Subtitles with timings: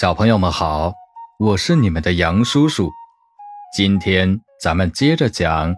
[0.00, 0.92] 小朋友们好，
[1.40, 2.88] 我是你们的杨叔叔。
[3.76, 5.74] 今天咱们接着讲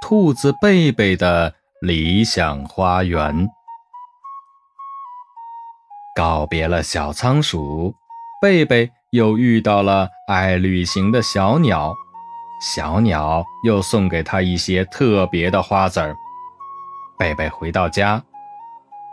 [0.00, 3.50] 兔子贝贝的理想花园。
[6.14, 7.92] 告别了小仓鼠，
[8.40, 11.92] 贝贝又遇到了爱旅行的小鸟。
[12.60, 16.14] 小鸟又送给他一些特别的花籽儿。
[17.18, 18.22] 贝贝回到家，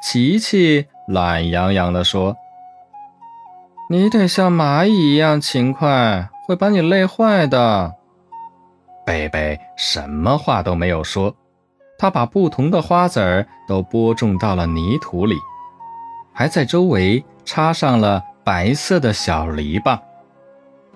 [0.04, 2.38] 琪琪懒洋洋地说。
[3.92, 7.94] 你得像蚂蚁一样勤快，会把你累坏的。
[9.06, 11.36] 贝贝什么话都没有说，
[12.00, 15.36] 他把不同的花籽儿都播种到了泥土里，
[16.32, 20.00] 还在周围插上了白色的小篱笆。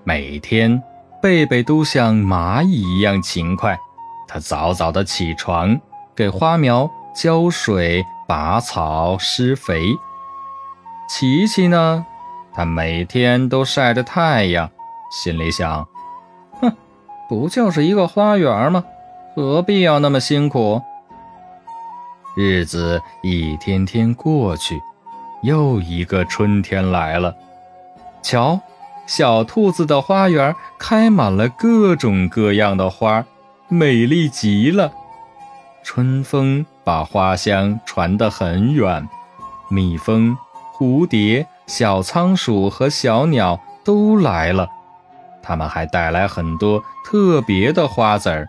[0.05, 0.81] 每天，
[1.21, 3.77] 贝贝都像蚂蚁一样勤快，
[4.25, 5.77] 他早早的起床，
[6.15, 9.93] 给花苗浇水、拔草、施肥。
[11.09, 12.05] 琪琪呢？
[12.55, 14.69] 他每天都晒着太阳，
[15.11, 15.85] 心里想
[16.61, 16.71] ：“哼，
[17.27, 18.85] 不就是一个花园吗？
[19.35, 20.81] 何必要那么辛苦？”
[22.37, 24.81] 日子一天天过去，
[25.41, 27.35] 又一个春天来了。
[28.21, 28.59] 瞧，
[29.05, 33.25] 小兔子的花园开满了各种各样的花，
[33.67, 34.93] 美丽极了。
[35.83, 39.07] 春风把花香传得很远，
[39.69, 40.37] 蜜蜂、
[40.73, 41.45] 蝴蝶。
[41.67, 44.69] 小仓鼠和小鸟都来了，
[45.41, 48.47] 它们还带来很多特别的花籽儿，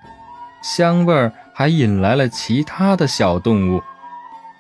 [0.62, 3.82] 香味儿还引来了其他的小动物。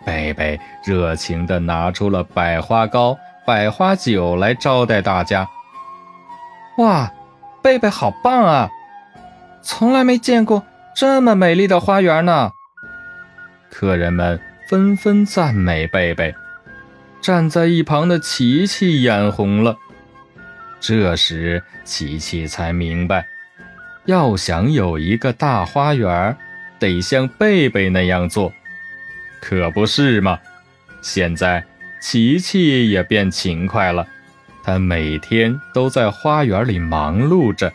[0.04, 5.48] 贝贝热情地拿出了百花糕、百花酒来招待大家。
[6.78, 7.12] 哇，
[7.62, 8.70] 贝贝好棒啊！
[9.62, 10.62] 从来没见过
[10.94, 12.52] 这么美丽的花园呢。
[13.70, 16.34] 客人们纷纷赞美贝贝。
[17.26, 19.76] 站在一旁的琪琪眼红了。
[20.78, 23.26] 这时，琪琪才明白，
[24.04, 26.36] 要想有一个大花园，
[26.78, 28.52] 得像贝贝那样做，
[29.42, 30.38] 可不是吗？
[31.02, 31.64] 现在，
[32.00, 34.06] 琪琪也变勤快了，
[34.62, 37.72] 他每天都在花园里忙碌着，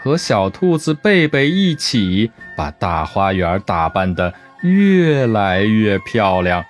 [0.00, 4.32] 和小兔子贝贝一起把大花园打扮得
[4.62, 6.64] 越来越漂亮。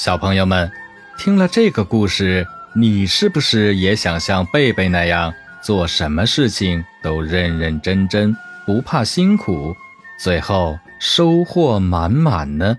[0.00, 0.70] 小朋友们，
[1.18, 8.32] 听了这个故事，你是不是也想像贝贝那样，做什么事情都认认真真，
[8.64, 9.74] 不怕辛苦，
[10.16, 12.76] 最后收获满满呢？